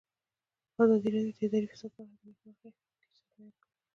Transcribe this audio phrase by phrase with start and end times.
[0.83, 2.69] ازادي راډیو د اداري فساد په اړه د نېکمرغۍ
[2.99, 3.69] کیسې بیان کړې.